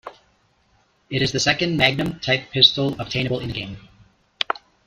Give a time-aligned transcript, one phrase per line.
[1.11, 3.77] It is the second "Magnum" type pistol obtainable in the game.